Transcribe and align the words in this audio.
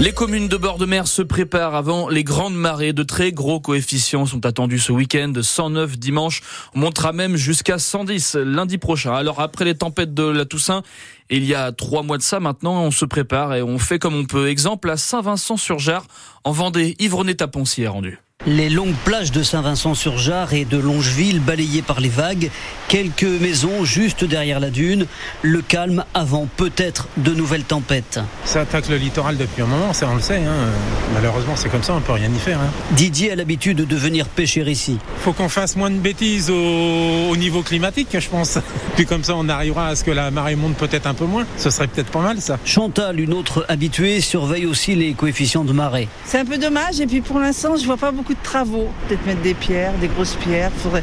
Les 0.00 0.12
communes 0.12 0.48
de 0.48 0.56
bord 0.56 0.78
de 0.78 0.86
mer 0.86 1.06
se 1.06 1.22
préparent 1.22 1.76
avant 1.76 2.08
les 2.08 2.24
grandes 2.24 2.56
marées. 2.56 2.92
De 2.92 3.04
très 3.04 3.30
gros 3.32 3.60
coefficients 3.60 4.26
sont 4.26 4.44
attendus 4.44 4.80
ce 4.80 4.90
week-end. 4.90 5.32
109 5.40 5.98
dimanche. 5.98 6.42
On 6.74 6.80
montera 6.80 7.12
même 7.12 7.36
jusqu'à 7.36 7.78
110 7.78 8.34
lundi 8.34 8.78
prochain. 8.78 9.14
Alors 9.14 9.40
après 9.40 9.64
les 9.64 9.76
tempêtes 9.76 10.12
de 10.12 10.24
la 10.24 10.44
Toussaint, 10.44 10.82
il 11.30 11.44
y 11.44 11.54
a 11.54 11.72
trois 11.72 12.02
mois 12.02 12.18
de 12.18 12.22
ça 12.22 12.40
maintenant, 12.40 12.82
on 12.82 12.90
se 12.90 13.04
prépare 13.04 13.54
et 13.54 13.62
on 13.62 13.78
fait 13.78 13.98
comme 13.98 14.14
on 14.14 14.24
peut. 14.24 14.48
Exemple 14.48 14.90
à 14.90 14.96
Saint-Vincent-sur-Jard, 14.96 16.06
en 16.44 16.52
Vendée, 16.52 16.96
Yves 16.98 17.14
René 17.14 17.34
Taponcier 17.34 17.86
rendu. 17.88 18.18
Les 18.46 18.68
longues 18.68 18.94
plages 19.06 19.32
de 19.32 19.42
Saint-Vincent-sur-Jard 19.42 20.52
et 20.52 20.66
de 20.66 20.76
Longeville 20.76 21.40
balayées 21.40 21.80
par 21.80 21.98
les 22.00 22.10
vagues, 22.10 22.50
quelques 22.88 23.22
maisons 23.22 23.86
juste 23.86 24.22
derrière 24.22 24.60
la 24.60 24.68
dune, 24.68 25.06
le 25.40 25.62
calme 25.62 26.04
avant 26.12 26.46
peut-être 26.58 27.08
de 27.16 27.30
nouvelles 27.30 27.64
tempêtes. 27.64 28.20
Ça 28.44 28.60
attaque 28.60 28.90
le 28.90 28.96
littoral 28.96 29.38
depuis 29.38 29.62
un 29.62 29.66
moment, 29.66 29.94
ça 29.94 30.08
on 30.12 30.16
le 30.16 30.20
sait. 30.20 30.42
Hein. 30.44 30.68
Malheureusement 31.14 31.54
c'est 31.56 31.70
comme 31.70 31.82
ça, 31.82 31.94
on 31.94 32.02
peut 32.02 32.12
rien 32.12 32.28
y 32.28 32.38
faire. 32.38 32.60
Hein. 32.60 32.70
Didier 32.90 33.32
a 33.32 33.34
l'habitude 33.34 33.78
de 33.78 33.96
venir 33.96 34.28
pêcher 34.28 34.60
ici. 34.70 34.98
Faut 35.20 35.32
qu'on 35.32 35.48
fasse 35.48 35.74
moins 35.74 35.90
de 35.90 35.96
bêtises 35.96 36.50
au, 36.50 37.34
niveau 37.36 37.62
climatique, 37.62 38.08
je 38.12 38.28
pense. 38.28 38.58
Puis 38.96 39.06
comme 39.06 39.24
ça 39.24 39.36
on 39.36 39.48
arrivera 39.48 39.86
à 39.86 39.96
ce 39.96 40.04
que 40.04 40.10
la 40.10 40.30
marée 40.30 40.56
monte 40.56 40.76
peut-être 40.76 41.06
un 41.06 41.13
peu 41.14 41.24
moins. 41.24 41.46
Ce 41.56 41.70
serait 41.70 41.86
peut-être 41.86 42.10
pas 42.10 42.22
mal 42.22 42.40
ça. 42.40 42.58
Chantal, 42.64 43.20
une 43.20 43.32
autre 43.32 43.64
habituée, 43.68 44.20
surveille 44.20 44.66
aussi 44.66 44.94
les 44.94 45.14
coefficients 45.14 45.64
de 45.64 45.72
marée. 45.72 46.08
C'est 46.24 46.38
un 46.38 46.44
peu 46.44 46.58
dommage 46.58 47.00
et 47.00 47.06
puis 47.06 47.20
pour 47.20 47.38
l'instant 47.38 47.76
je 47.76 47.84
vois 47.84 47.96
pas 47.96 48.12
beaucoup 48.12 48.34
de 48.34 48.42
travaux. 48.42 48.88
Peut-être 49.08 49.26
mettre 49.26 49.42
des 49.42 49.54
pierres, 49.54 49.94
des 50.00 50.08
grosses 50.08 50.36
pierres. 50.36 50.70
Faudrait... 50.76 51.02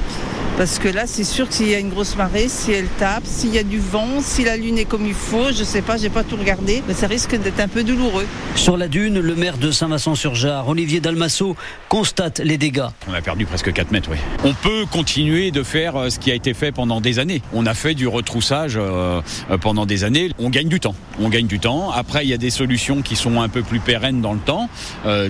Parce 0.57 0.79
que 0.79 0.87
là, 0.87 1.03
c'est 1.07 1.23
sûr 1.23 1.47
que 1.47 1.53
s'il 1.53 1.69
y 1.69 1.75
a 1.75 1.79
une 1.79 1.89
grosse 1.89 2.15
marée, 2.15 2.47
si 2.47 2.71
elle 2.71 2.87
tape, 2.99 3.23
s'il 3.25 3.53
y 3.53 3.57
a 3.57 3.63
du 3.63 3.79
vent, 3.79 4.21
si 4.21 4.43
la 4.43 4.57
lune 4.57 4.77
est 4.77 4.85
comme 4.85 5.05
il 5.07 5.13
faut, 5.13 5.51
je 5.51 5.63
sais 5.63 5.81
pas, 5.81 5.97
j'ai 5.97 6.09
pas 6.09 6.23
tout 6.23 6.35
regardé, 6.35 6.83
mais 6.87 6.93
ça 6.93 7.07
risque 7.07 7.35
d'être 7.35 7.59
un 7.59 7.67
peu 7.67 7.83
douloureux. 7.83 8.25
Sur 8.55 8.77
la 8.77 8.87
dune, 8.87 9.19
le 9.19 9.35
maire 9.35 9.57
de 9.57 9.71
Saint-Vincent-sur-Jard, 9.71 10.67
Olivier 10.67 10.99
Dalmasso, 10.99 11.55
constate 11.89 12.39
les 12.39 12.58
dégâts. 12.58 12.88
On 13.09 13.13
a 13.13 13.21
perdu 13.21 13.45
presque 13.45 13.73
4 13.73 13.91
mètres, 13.91 14.09
oui. 14.11 14.17
On 14.43 14.53
peut 14.53 14.85
continuer 14.91 15.52
de 15.52 15.63
faire 15.63 15.95
euh, 15.95 16.09
ce 16.09 16.19
qui 16.19 16.31
a 16.31 16.35
été 16.35 16.53
fait 16.53 16.71
pendant 16.71 17.02
des 17.02 17.19
années. 17.19 17.41
On 17.53 17.65
a 17.65 17.73
fait 17.73 17.95
du 17.95 18.08
retroussage 18.08 18.75
euh, 18.77 19.21
euh, 19.49 19.58
pendant 19.58 19.86
des 19.86 20.03
années. 20.03 20.31
On 20.38 20.49
gagne 20.49 20.67
du 20.67 20.80
temps. 20.80 20.95
On 21.19 21.30
gagne 21.30 21.47
du 21.47 21.59
temps. 21.59 21.91
Après, 21.91 22.25
il 22.25 22.30
y 22.30 22.33
a 22.33 22.38
des 22.38 22.49
solutions 22.49 23.02
qui 23.02 23.15
sont 23.15 23.41
un 23.41 23.49
peu 23.49 23.61
plus 23.63 23.80
pérennes 23.80 24.21
dans 24.21 24.33
le 24.33 24.39
temps, 24.39 24.69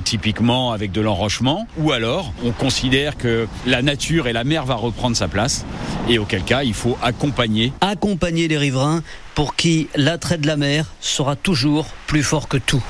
typiquement 0.04 0.72
avec 0.72 0.92
de 0.92 1.02
l'enrochement, 1.02 1.68
ou 1.78 1.92
alors 1.92 2.34
on 2.44 2.52
considère 2.52 3.18
que 3.18 3.48
la 3.66 3.82
nature 3.82 4.28
et 4.28 4.34
la 4.34 4.44
mer 4.44 4.66
va 4.66 4.76
reprendre 4.76 5.11
sa 5.16 5.28
place 5.28 5.66
et 6.10 6.20
auquel 6.20 6.44
cas 6.44 6.64
il 6.64 6.74
faut 6.74 6.98
accompagner. 7.02 7.74
Accompagner 7.82 8.48
les 8.48 8.58
riverains 8.58 9.04
pour 9.36 9.56
qui 9.56 9.88
l'attrait 9.96 10.38
de 10.38 10.48
la 10.48 10.58
mer 10.58 10.86
sera 11.00 11.36
toujours 11.36 11.88
plus 12.08 12.24
fort 12.24 12.48
que 12.48 12.58
tout. 12.58 12.84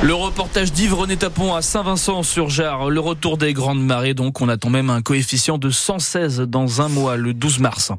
Le 0.00 0.14
reportage 0.14 0.72
d'Yves 0.72 0.94
René 0.94 1.16
Tapon 1.16 1.56
à 1.56 1.60
Saint-Vincent-sur-Jard, 1.60 2.88
le 2.88 3.00
retour 3.00 3.36
des 3.36 3.52
grandes 3.52 3.84
marées, 3.84 4.14
donc 4.14 4.40
on 4.40 4.48
attend 4.48 4.70
même 4.70 4.90
un 4.90 5.02
coefficient 5.02 5.58
de 5.58 5.70
116 5.70 6.42
dans 6.42 6.80
un 6.80 6.88
mois, 6.88 7.16
le 7.16 7.34
12 7.34 7.58
mars. 7.58 7.90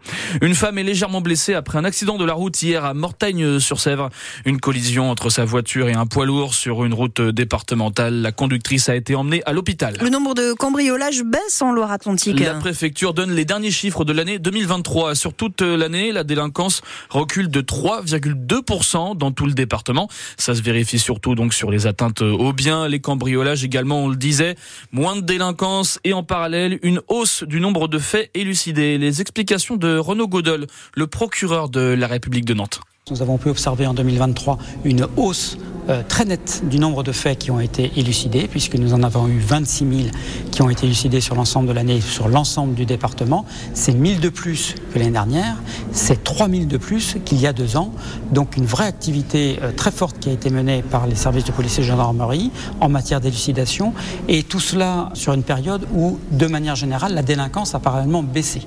Une 0.42 0.56
femme 0.56 0.78
est 0.78 0.84
légèrement 0.84 1.20
blessée 1.20 1.56
après 1.56 1.78
un 1.78 1.84
accident 1.84 2.18
de 2.18 2.24
la 2.24 2.36
route 2.36 2.62
hier 2.62 2.86
à 2.86 2.94
Mortagne-sur-Sèvre. 2.94 4.12
Une 4.46 4.62
collision 4.62 5.12
entre 5.12 5.30
sa 5.30 5.44
voiture 5.44 5.90
et 5.90 5.94
un 5.94 6.06
poids 6.06 6.26
lourd 6.26 6.54
sur 6.54 6.86
une 6.86 6.94
route 6.94 7.20
départementale. 7.20 8.22
La 8.22 8.32
conductrice 8.32 8.88
a 8.88 8.96
été 8.96 9.14
emmenée 9.14 9.44
à 9.46 9.52
l'hôpital. 9.52 9.98
Le 10.02 10.10
nombre 10.10 10.36
de 10.36 10.54
cambriolages 10.54 11.24
baisse 11.24 11.62
en 11.62 11.74
Loire-Atlantique. 11.74 12.40
La 12.40 12.54
préfecture 12.54 13.14
donne 13.14 13.34
les 13.34 13.44
derniers 13.44 13.72
chiffres 13.72 14.06
de 14.06 14.14
l'année 14.14 14.40
2023. 14.40 15.16
Sur 15.16 15.34
toute 15.34 15.62
l'année, 15.62 16.14
la 16.14 16.24
délinquance 16.24 16.82
recule 17.10 17.50
de 17.50 17.60
3,2% 17.60 19.18
dans 19.18 19.34
tout 19.34 19.48
le 19.48 19.54
département. 19.54 20.08
Ça 20.38 20.56
se 20.56 20.62
vérifie 20.62 20.98
surtout 20.98 21.36
donc 21.36 21.54
sur 21.54 21.70
les 21.70 21.89
atteintes 21.90 22.22
aux 22.22 22.54
biens, 22.54 22.88
les 22.88 23.02
cambriolages 23.02 23.64
également, 23.64 24.06
on 24.06 24.08
le 24.08 24.16
disait, 24.16 24.56
moins 24.92 25.16
de 25.16 25.22
délinquance 25.22 26.00
et 26.04 26.14
en 26.14 26.24
parallèle 26.24 26.80
une 26.84 27.02
hausse 27.08 27.44
du 27.44 27.60
nombre 27.60 27.88
de 27.88 28.00
faits 28.00 28.30
élucidés. 28.34 28.98
Les 28.98 29.22
explications 29.22 29.76
de 29.76 29.98
Renaud 29.98 30.28
Godel, 30.28 30.68
le 30.96 31.08
procureur 31.08 31.70
de 31.70 31.82
la 31.82 32.08
République 32.08 32.46
de 32.46 32.54
Nantes. 32.54 32.80
Nous 33.12 33.22
avons 33.22 33.38
pu 33.38 33.50
observer 33.50 33.88
en 33.88 33.94
2023 33.94 34.58
une 34.84 35.08
hausse 35.18 35.58
euh, 35.90 36.04
très 36.08 36.26
nette 36.26 36.62
du 36.70 36.78
nombre 36.78 37.02
de 37.02 37.12
faits 37.12 37.40
qui 37.40 37.50
ont 37.50 37.60
été 37.60 37.92
élucidés, 37.96 38.48
puisque 38.48 38.76
nous 38.76 38.94
en 38.94 39.02
avons 39.02 39.28
eu 39.28 39.40
26 39.40 40.04
000 40.04 40.10
qui 40.52 40.62
ont 40.62 40.70
été 40.70 40.86
élucidés 40.86 41.20
sur 41.20 41.34
l'ensemble 41.34 41.68
de 41.68 41.74
l'année, 41.74 42.02
sur 42.02 42.28
l'ensemble 42.28 42.76
du 42.76 42.86
département. 42.86 43.46
C'est 43.74 43.94
1000 43.94 44.20
de 44.20 44.30
plus 44.30 44.76
que 44.94 45.00
l'année 45.00 45.12
dernière, 45.12 45.56
c'est 45.92 46.24
3000 46.24 46.68
de 46.68 46.78
plus 46.78 47.18
qu'il 47.26 47.40
y 47.40 47.48
a 47.48 47.54
deux 47.54 47.78
ans. 47.78 47.92
Donc 48.32 48.58
une 48.58 48.66
vraie 48.66 48.86
activité 48.86 49.58
euh, 49.64 49.72
très 49.72 49.92
forte 49.92 50.20
qui 50.20 50.30
a 50.30 50.34
été 50.34 50.52
menée 50.52 50.84
par 50.84 51.08
les 51.08 51.16
services 51.16 51.46
de 51.46 51.52
police 51.52 51.80
et 51.80 51.82
de 51.82 51.88
gendarmerie 51.88 52.52
en 52.80 52.90
matière 52.90 53.22
d'élucidation, 53.22 53.94
et 54.28 54.44
tout 54.44 54.60
cela 54.60 55.10
sur 55.16 55.34
une 55.34 55.44
période 55.44 55.88
où, 55.96 56.20
de 56.32 56.46
manière 56.46 56.76
générale, 56.76 57.16
la 57.16 57.24
délinquance 57.24 57.74
a 57.74 57.80
parallèlement 57.80 58.22
baissé. 58.22 58.62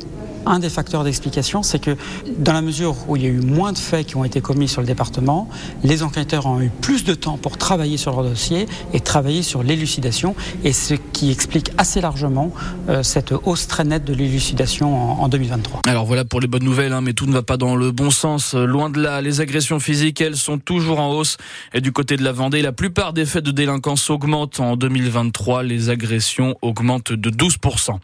Un 0.47 0.59
des 0.59 0.71
facteurs 0.71 1.05
d'explication, 1.05 1.63
c'est 1.63 1.79
que 1.79 1.97
dans 2.39 2.53
la 2.53 2.63
mesure 2.63 2.97
où 3.09 3.17
il 3.17 3.23
y 3.23 3.27
a 3.27 3.29
eu 3.29 3.41
moins 3.41 3.73
de 3.73 3.79
faits 3.79 4.07
qui 4.07 4.17
ont 4.17 4.25
été 4.25 4.41
commis 4.41 4.69
sur 4.69 4.81
le 4.81 4.87
département, 4.87 5.49
les 5.85 6.03
enquêteurs 6.03 6.47
ont 6.47 6.61
eu 6.61 6.71
plus 6.81 7.05
de 7.05 7.15
temps 7.15 7.37
pour 7.37 7.59
travailler 7.59 7.97
sur 7.97 8.13
leur 8.13 8.25
dossier 8.25 8.67
et 8.93 9.01
travailler 9.01 9.43
sur 9.43 9.63
l'élucidation, 9.63 10.35
et 10.65 10.73
ce 10.73 10.95
qui 10.95 11.31
explique 11.31 11.71
assez 11.79 12.01
largement 12.01 12.53
euh, 12.89 13.03
cette 13.03 13.33
hausse 13.45 13.67
très 13.67 13.85
nette 13.85 14.05
de 14.05 14.15
l'élucidation 14.15 15.23
en, 15.23 15.29
2023. 15.29 15.81
Alors 15.87 16.07
voilà 16.07 16.25
pour 16.25 16.41
les 16.41 16.47
bonnes 16.47 16.65
nouvelles, 16.65 16.93
hein, 16.93 17.01
mais 17.01 17.13
tout 17.13 17.27
ne 17.27 17.33
va 17.33 17.43
pas 17.43 17.57
dans 17.57 17.77
le 17.77 17.91
bon 17.91 18.11
sens. 18.11 18.55
Loin 18.55 18.91
de 18.91 19.01
là, 19.01 19.21
les 19.21 19.41
agressions 19.41 19.81
physiques, 19.81 20.21
elles, 20.21 20.37
sont 20.37 20.59
toujours 20.59 21.01
en 21.01 21.13
hausse. 21.13 21.37
Et 21.75 21.81
du 21.81 21.93
côté 21.93 22.17
de 22.17 22.25
la 22.25 22.33
Vendée, 22.33 22.63
la 22.63 22.73
plupart 22.73 23.13
des 23.13 23.25
faits 23.27 23.45
de 23.45 23.51
délinquance 23.51 24.11
augmentent 24.11 24.61
en 24.61 24.77
2023. 24.77 25.63
Les 25.63 25.91
agressions 25.91 26.57
augmentent 26.63 27.13
de 27.13 27.31
12%. 27.31 27.97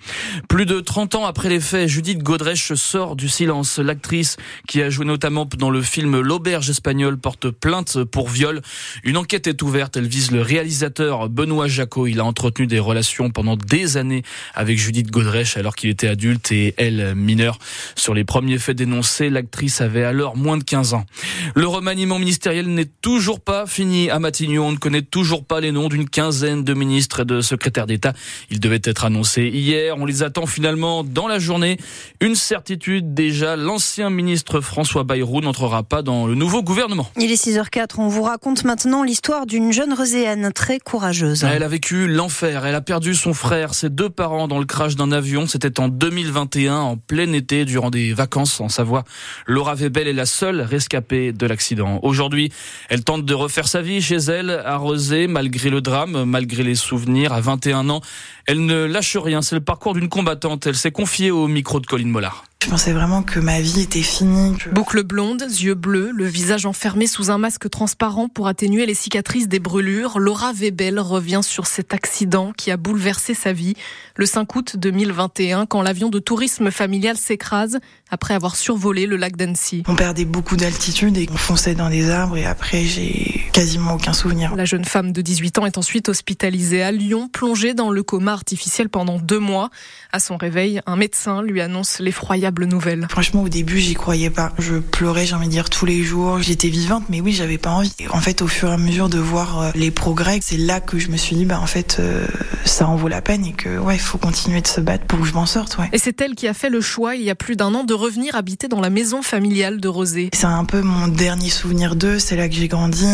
Plus 0.49 0.66
de 0.66 0.81
30 0.81 1.16
ans 1.16 1.26
après 1.26 1.49
les 1.49 1.60
faits, 1.60 1.88
Judith 1.88 2.22
Godrèche 2.28 2.74
sort 2.74 3.16
du 3.16 3.26
silence. 3.26 3.78
L'actrice 3.78 4.36
qui 4.66 4.82
a 4.82 4.90
joué 4.90 5.06
notamment 5.06 5.48
dans 5.56 5.70
le 5.70 5.80
film 5.80 6.20
L'auberge 6.20 6.68
espagnole 6.68 7.16
porte 7.16 7.48
plainte 7.48 8.04
pour 8.04 8.28
viol. 8.28 8.60
Une 9.02 9.16
enquête 9.16 9.46
est 9.46 9.62
ouverte. 9.62 9.96
Elle 9.96 10.08
vise 10.08 10.30
le 10.30 10.42
réalisateur 10.42 11.30
Benoît 11.30 11.68
Jacot. 11.68 12.06
Il 12.06 12.20
a 12.20 12.26
entretenu 12.26 12.66
des 12.66 12.80
relations 12.80 13.30
pendant 13.30 13.56
des 13.56 13.96
années 13.96 14.24
avec 14.54 14.76
Judith 14.76 15.10
Godrèche 15.10 15.56
alors 15.56 15.74
qu'il 15.74 15.88
était 15.88 16.06
adulte 16.06 16.52
et 16.52 16.74
elle 16.76 17.14
mineure. 17.14 17.58
Sur 17.96 18.12
les 18.12 18.24
premiers 18.24 18.58
faits 18.58 18.76
dénoncés, 18.76 19.30
l'actrice 19.30 19.80
avait 19.80 20.04
alors 20.04 20.36
moins 20.36 20.58
de 20.58 20.64
15 20.64 20.92
ans. 20.92 21.06
Le 21.54 21.66
remaniement 21.66 22.18
ministériel 22.18 22.68
n'est 22.68 22.90
toujours 23.00 23.40
pas 23.40 23.66
fini 23.66 24.10
à 24.10 24.18
Matignon. 24.18 24.66
On 24.66 24.72
ne 24.72 24.76
connaît 24.76 25.00
toujours 25.00 25.46
pas 25.46 25.60
les 25.60 25.72
noms 25.72 25.88
d'une 25.88 26.06
quinzaine 26.06 26.62
de 26.62 26.74
ministres 26.74 27.20
et 27.20 27.24
de 27.24 27.40
secrétaires 27.40 27.86
d'État. 27.86 28.12
Ils 28.50 28.60
devaient 28.60 28.82
être 28.84 29.06
annoncés 29.06 29.46
hier. 29.46 29.96
On 29.96 30.04
les 30.04 30.22
attend 30.22 30.44
finalement 30.44 31.04
dans 31.04 31.26
la 31.26 31.38
journée. 31.38 31.78
Une 32.20 32.34
certitude 32.34 33.14
déjà, 33.14 33.54
l'ancien 33.54 34.10
ministre 34.10 34.60
François 34.60 35.04
Bayrou 35.04 35.40
n'entrera 35.40 35.84
pas 35.84 36.02
dans 36.02 36.26
le 36.26 36.34
nouveau 36.34 36.64
gouvernement. 36.64 37.08
Il 37.16 37.30
est 37.30 37.46
6h04, 37.46 37.94
on 37.98 38.08
vous 38.08 38.24
raconte 38.24 38.64
maintenant 38.64 39.04
l'histoire 39.04 39.46
d'une 39.46 39.72
jeune 39.72 39.92
Roséenne 39.92 40.50
très 40.52 40.80
courageuse. 40.80 41.44
Elle 41.44 41.62
a 41.62 41.68
vécu 41.68 42.08
l'enfer, 42.08 42.66
elle 42.66 42.74
a 42.74 42.80
perdu 42.80 43.14
son 43.14 43.34
frère, 43.34 43.72
ses 43.72 43.88
deux 43.88 44.10
parents 44.10 44.48
dans 44.48 44.58
le 44.58 44.64
crash 44.64 44.96
d'un 44.96 45.12
avion, 45.12 45.46
c'était 45.46 45.78
en 45.78 45.86
2021, 45.88 46.74
en 46.74 46.96
plein 46.96 47.32
été, 47.32 47.64
durant 47.64 47.90
des 47.90 48.12
vacances 48.14 48.60
en 48.60 48.68
Savoie. 48.68 49.04
Laura 49.46 49.76
Webel 49.76 50.08
est 50.08 50.12
la 50.12 50.26
seule 50.26 50.60
rescapée 50.60 51.32
de 51.32 51.46
l'accident. 51.46 52.00
Aujourd'hui, 52.02 52.50
elle 52.88 53.04
tente 53.04 53.26
de 53.26 53.34
refaire 53.34 53.68
sa 53.68 53.80
vie 53.80 54.02
chez 54.02 54.16
elle, 54.16 54.50
à 54.50 54.76
Rosé, 54.76 55.28
malgré 55.28 55.70
le 55.70 55.80
drame, 55.80 56.24
malgré 56.24 56.64
les 56.64 56.74
souvenirs, 56.74 57.32
à 57.32 57.40
21 57.40 57.90
ans. 57.90 58.00
Elle 58.46 58.64
ne 58.64 58.86
lâche 58.86 59.16
rien, 59.16 59.40
c'est 59.40 59.54
le 59.54 59.60
parcours 59.60 59.94
d'une 59.94 60.08
combattante. 60.08 60.66
Elle 60.66 60.74
s'est 60.74 60.90
confiée 60.90 61.30
au 61.30 61.46
micro 61.46 61.78
de 61.78 61.86
Colline 61.86 62.07
Mollard. 62.10 62.57
Je 62.60 62.69
pensais 62.69 62.92
vraiment 62.92 63.22
que 63.22 63.38
ma 63.38 63.60
vie 63.60 63.82
était 63.82 64.02
finie. 64.02 64.56
Boucle 64.72 65.04
blonde, 65.04 65.42
yeux 65.42 65.76
bleus, 65.76 66.10
le 66.12 66.26
visage 66.26 66.66
enfermé 66.66 67.06
sous 67.06 67.31
un 67.31 67.38
masque 67.38 67.70
transparent 67.70 68.28
pour 68.28 68.49
atténuer 68.49 68.84
les 68.84 68.94
cicatrices 68.94 69.46
des 69.46 69.60
brûlures, 69.60 70.19
Laura 70.19 70.52
Webel 70.52 70.99
revient 70.99 71.40
sur 71.43 71.69
cet 71.69 71.94
accident 71.94 72.52
qui 72.56 72.72
a 72.72 72.76
bouleversé 72.76 73.32
sa 73.34 73.52
vie 73.52 73.75
le 74.16 74.26
5 74.26 74.56
août 74.56 74.76
2021 74.76 75.66
quand 75.66 75.82
l'avion 75.82 76.08
de 76.08 76.19
tourisme 76.19 76.72
familial 76.72 77.16
s'écrase 77.16 77.78
après 78.10 78.34
avoir 78.34 78.56
survolé 78.56 79.06
le 79.06 79.16
lac 79.16 79.37
d'Annecy. 79.37 79.84
On 79.87 79.94
perdait 79.94 80.25
beaucoup 80.25 80.56
d'altitude 80.56 81.16
et 81.16 81.28
on 81.32 81.37
fonçait 81.37 81.76
dans 81.76 81.90
des 81.90 82.10
arbres 82.10 82.37
et 82.37 82.44
après 82.44 82.82
j'ai 82.82 83.49
quasiment 83.52 83.94
aucun 83.94 84.12
souvenir. 84.12 84.56
La 84.56 84.64
jeune 84.64 84.84
femme 84.84 85.12
de 85.12 85.22
18 85.22 85.58
ans 85.58 85.66
est 85.66 85.78
ensuite 85.78 86.08
hospitalisée 86.08 86.82
à 86.82 86.90
Lyon, 86.90 87.28
plongée 87.28 87.75
dans 87.75 87.90
le 87.90 88.02
coma 88.02 88.32
artificiel 88.32 88.88
pendant 88.88 89.19
deux 89.19 89.38
mois. 89.38 89.70
À 90.12 90.19
son 90.19 90.37
réveil, 90.37 90.81
un 90.87 90.96
médecin 90.96 91.43
lui 91.43 91.60
annonce 91.60 92.00
l'effroyable 92.00 92.47
nouvelle 92.66 93.06
Franchement, 93.10 93.42
au 93.42 93.48
début, 93.48 93.78
j'y 93.78 93.94
croyais 93.94 94.30
pas. 94.30 94.52
Je 94.58 94.76
pleurais, 94.76 95.26
j'ai 95.26 95.34
envie 95.34 95.46
de 95.46 95.52
dire, 95.52 95.70
tous 95.70 95.86
les 95.86 96.02
jours. 96.02 96.40
J'étais 96.40 96.68
vivante, 96.68 97.04
mais 97.08 97.20
oui, 97.20 97.32
j'avais 97.32 97.58
pas 97.58 97.70
envie. 97.70 97.92
en 98.10 98.20
fait, 98.20 98.42
au 98.42 98.48
fur 98.48 98.68
et 98.70 98.72
à 98.72 98.76
mesure 98.76 99.08
de 99.08 99.18
voir 99.18 99.60
euh, 99.60 99.70
les 99.74 99.90
progrès, 99.90 100.38
c'est 100.42 100.56
là 100.56 100.80
que 100.80 100.98
je 100.98 101.08
me 101.08 101.16
suis 101.16 101.36
dit, 101.36 101.44
bah, 101.44 101.60
en 101.60 101.66
fait, 101.66 101.96
euh, 102.00 102.26
ça 102.64 102.86
en 102.88 102.96
vaut 102.96 103.08
la 103.08 103.22
peine 103.22 103.44
et 103.44 103.52
que, 103.52 103.78
ouais, 103.78 103.96
il 103.96 104.00
faut 104.00 104.18
continuer 104.18 104.60
de 104.60 104.66
se 104.66 104.80
battre 104.80 105.04
pour 105.06 105.20
que 105.20 105.26
je 105.26 105.32
m'en 105.32 105.46
sorte, 105.46 105.78
ouais. 105.78 105.88
Et 105.92 105.98
c'est 105.98 106.20
elle 106.20 106.34
qui 106.34 106.48
a 106.48 106.54
fait 106.54 106.70
le 106.70 106.80
choix, 106.80 107.14
il 107.16 107.22
y 107.22 107.30
a 107.30 107.34
plus 107.34 107.56
d'un 107.56 107.74
an, 107.74 107.84
de 107.84 107.94
revenir 107.94 108.34
habiter 108.34 108.68
dans 108.68 108.80
la 108.80 108.90
maison 108.90 109.22
familiale 109.22 109.80
de 109.80 109.88
Rosé. 109.88 110.30
C'est 110.34 110.46
un 110.46 110.64
peu 110.64 110.82
mon 110.82 111.08
dernier 111.08 111.50
souvenir 111.50 111.96
d'eux, 111.96 112.18
c'est 112.18 112.36
là 112.36 112.48
que 112.48 112.54
j'ai 112.54 112.68
grandi. 112.68 113.06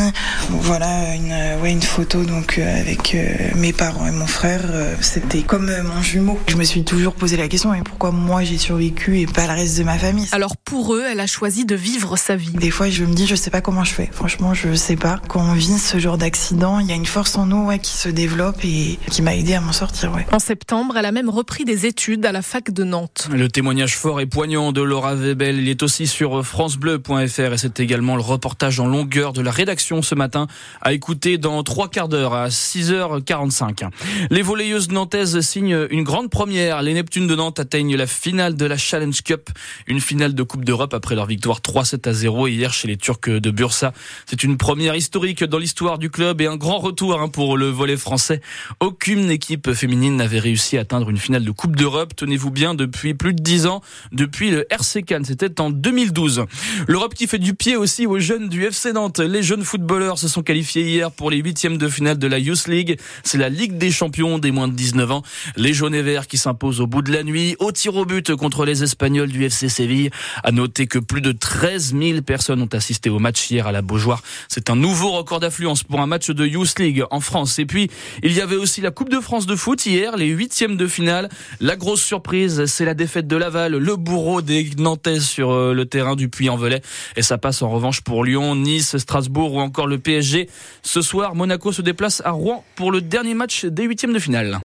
voilà 0.50 1.14
une, 1.14 1.62
ouais, 1.62 1.72
une 1.72 1.82
photo 1.82 2.24
donc 2.24 2.58
euh, 2.58 2.80
avec 2.80 3.14
euh, 3.14 3.34
mes 3.56 3.72
parents 3.72 4.06
et 4.06 4.10
mon 4.10 4.26
frère. 4.26 4.60
Euh, 4.64 4.94
c'était 5.00 5.42
comme 5.42 5.70
mon 5.82 6.02
jumeau. 6.02 6.38
Je 6.48 6.56
me 6.56 6.64
suis 6.64 6.84
toujours 6.84 7.14
posé 7.14 7.36
la 7.36 7.48
question, 7.48 7.72
mais 7.72 7.82
pourquoi 7.84 8.10
moi 8.10 8.44
j'ai 8.44 8.58
survécu 8.58 9.20
et 9.20 9.23
pas 9.26 9.46
le 9.46 9.52
reste 9.52 9.78
de 9.78 9.84
ma 9.84 9.98
famille 9.98 10.28
Alors 10.32 10.56
pour 10.56 10.94
eux, 10.94 11.04
elle 11.08 11.20
a 11.20 11.26
choisi 11.26 11.64
de 11.64 11.74
vivre 11.74 12.16
sa 12.16 12.36
vie. 12.36 12.52
Des 12.52 12.70
fois, 12.70 12.88
je 12.90 13.04
me 13.04 13.14
dis, 13.14 13.26
je 13.26 13.34
sais 13.34 13.50
pas 13.50 13.60
comment 13.60 13.84
je 13.84 13.92
fais. 13.92 14.08
Franchement, 14.12 14.54
je 14.54 14.74
sais 14.74 14.96
pas. 14.96 15.20
Quand 15.28 15.40
on 15.40 15.52
vit 15.54 15.78
ce 15.78 15.98
genre 15.98 16.18
d'accident, 16.18 16.78
il 16.78 16.86
y 16.86 16.92
a 16.92 16.94
une 16.94 17.06
force 17.06 17.36
en 17.36 17.46
nous 17.46 17.66
ouais, 17.66 17.78
qui 17.78 17.92
se 17.92 18.08
développe 18.08 18.64
et 18.64 18.98
qui 19.10 19.22
m'a 19.22 19.34
aidé 19.34 19.54
à 19.54 19.60
m'en 19.60 19.72
sortir. 19.72 20.12
Ouais. 20.12 20.26
En 20.32 20.38
septembre, 20.38 20.96
elle 20.96 21.06
a 21.06 21.12
même 21.12 21.28
repris 21.28 21.64
des 21.64 21.86
études 21.86 22.26
à 22.26 22.32
la 22.32 22.42
fac 22.42 22.70
de 22.70 22.84
Nantes. 22.84 23.28
Le 23.32 23.48
témoignage 23.48 23.96
fort 23.96 24.20
et 24.20 24.26
poignant 24.26 24.72
de 24.72 24.82
Laura 24.82 25.14
Webel, 25.14 25.58
il 25.58 25.68
est 25.68 25.82
aussi 25.82 26.06
sur 26.06 26.44
francebleu.fr 26.44 27.52
et 27.52 27.58
c'est 27.58 27.80
également 27.80 28.16
le 28.16 28.22
reportage 28.22 28.80
en 28.80 28.86
longueur 28.86 29.32
de 29.32 29.40
la 29.40 29.50
rédaction 29.50 30.02
ce 30.02 30.14
matin 30.14 30.46
à 30.80 30.92
écouter 30.92 31.38
dans 31.38 31.62
trois 31.62 31.88
quarts 31.88 32.08
d'heure 32.08 32.34
à 32.34 32.48
6h45. 32.48 33.88
Les 34.30 34.42
volleyeuses 34.42 34.90
nantaises 34.90 35.40
signent 35.40 35.86
une 35.90 36.02
grande 36.02 36.30
première. 36.30 36.82
Les 36.82 36.94
Neptunes 36.94 37.26
de 37.26 37.34
Nantes 37.34 37.60
atteignent 37.60 37.96
la 37.96 38.06
finale 38.06 38.56
de 38.56 38.66
la 38.66 38.76
Challenge 38.76 39.13
Cup, 39.22 39.50
une 39.86 40.00
finale 40.00 40.34
de 40.34 40.42
Coupe 40.42 40.64
d'Europe 40.64 40.94
après 40.94 41.14
leur 41.14 41.26
victoire 41.26 41.60
3-7 41.60 42.08
à 42.08 42.12
0 42.12 42.48
hier 42.48 42.72
chez 42.72 42.88
les 42.88 42.96
Turcs 42.96 43.28
de 43.28 43.50
Bursa. 43.50 43.92
C'est 44.26 44.42
une 44.42 44.56
première 44.56 44.96
historique 44.96 45.44
dans 45.44 45.58
l'histoire 45.58 45.98
du 45.98 46.10
club 46.10 46.40
et 46.40 46.46
un 46.46 46.56
grand 46.56 46.78
retour 46.78 47.20
hein, 47.20 47.28
pour 47.28 47.56
le 47.56 47.68
volley 47.68 47.96
français. 47.96 48.40
Aucune 48.80 49.30
équipe 49.30 49.72
féminine 49.72 50.16
n'avait 50.16 50.38
réussi 50.38 50.76
à 50.76 50.80
atteindre 50.80 51.10
une 51.10 51.16
finale 51.16 51.44
de 51.44 51.50
Coupe 51.50 51.76
d'Europe, 51.76 52.14
tenez-vous 52.16 52.50
bien, 52.50 52.74
depuis 52.74 53.14
plus 53.14 53.34
de 53.34 53.42
10 53.42 53.66
ans, 53.66 53.80
depuis 54.12 54.50
le 54.50 54.66
RC 54.72 55.02
Cannes. 55.02 55.24
C'était 55.24 55.60
en 55.60 55.70
2012. 55.70 56.44
L'Europe 56.88 57.14
qui 57.14 57.26
fait 57.26 57.38
du 57.38 57.54
pied 57.54 57.76
aussi 57.76 58.06
aux 58.06 58.18
jeunes 58.18 58.48
du 58.48 58.64
FC 58.64 58.92
Nantes. 58.92 59.20
Les 59.20 59.42
jeunes 59.42 59.64
footballeurs 59.64 60.18
se 60.18 60.28
sont 60.28 60.42
qualifiés 60.42 60.82
hier 60.82 61.10
pour 61.10 61.30
les 61.30 61.38
huitièmes 61.38 61.78
de 61.78 61.88
finale 61.88 62.18
de 62.18 62.26
la 62.26 62.38
Youth 62.38 62.66
League. 62.66 62.98
C'est 63.22 63.38
la 63.38 63.48
Ligue 63.48 63.78
des 63.78 63.90
champions 63.90 64.38
des 64.38 64.50
moins 64.50 64.68
de 64.68 64.74
19 64.74 65.10
ans. 65.10 65.22
Les 65.56 65.72
jaunes 65.72 65.94
et 65.94 66.02
verts 66.02 66.26
qui 66.26 66.38
s'imposent 66.38 66.80
au 66.80 66.86
bout 66.86 67.02
de 67.02 67.12
la 67.12 67.22
nuit, 67.22 67.56
au 67.58 67.72
tir 67.72 67.96
au 67.96 68.04
but 68.04 68.34
contre 68.34 68.64
les 68.64 68.82
Espagnols 68.82 69.03
du 69.10 69.44
FC 69.44 69.68
Séville. 69.68 70.10
À 70.42 70.50
noter 70.50 70.86
que 70.86 70.98
plus 70.98 71.20
de 71.20 71.32
13 71.32 71.94
000 71.94 72.22
personnes 72.22 72.62
ont 72.62 72.68
assisté 72.72 73.10
au 73.10 73.18
match 73.18 73.50
hier 73.50 73.66
à 73.66 73.72
la 73.72 73.82
Beaujoire. 73.82 74.22
C'est 74.48 74.70
un 74.70 74.76
nouveau 74.76 75.10
record 75.10 75.40
d'affluence 75.40 75.82
pour 75.82 76.00
un 76.00 76.06
match 76.06 76.30
de 76.30 76.46
Youth 76.46 76.78
League 76.78 77.04
en 77.10 77.20
France. 77.20 77.58
Et 77.58 77.66
puis, 77.66 77.90
il 78.22 78.32
y 78.32 78.40
avait 78.40 78.56
aussi 78.56 78.80
la 78.80 78.90
Coupe 78.90 79.10
de 79.10 79.20
France 79.20 79.44
de 79.44 79.56
foot 79.56 79.84
hier, 79.84 80.16
les 80.16 80.28
huitièmes 80.28 80.78
de 80.78 80.86
finale. 80.86 81.28
La 81.60 81.76
grosse 81.76 82.02
surprise, 82.02 82.64
c'est 82.64 82.86
la 82.86 82.94
défaite 82.94 83.26
de 83.26 83.36
Laval, 83.36 83.76
le 83.76 83.96
bourreau 83.96 84.40
des 84.40 84.70
Nantais 84.78 85.20
sur 85.20 85.52
euh, 85.52 85.74
le 85.74 85.84
terrain 85.84 86.16
du 86.16 86.30
Puy-en-Velay. 86.30 86.80
Et 87.16 87.22
ça 87.22 87.36
passe 87.36 87.60
en 87.60 87.68
revanche 87.68 88.00
pour 88.00 88.24
Lyon, 88.24 88.56
Nice, 88.56 88.96
Strasbourg 88.96 89.52
ou 89.52 89.60
encore 89.60 89.86
le 89.86 89.98
PSG. 89.98 90.48
Ce 90.82 91.02
soir, 91.02 91.34
Monaco 91.34 91.72
se 91.72 91.82
déplace 91.82 92.22
à 92.24 92.30
Rouen 92.30 92.64
pour 92.74 92.90
le 92.90 93.02
dernier 93.02 93.34
match 93.34 93.66
des 93.66 93.84
huitièmes 93.84 94.14
de 94.14 94.18
finale. 94.18 94.60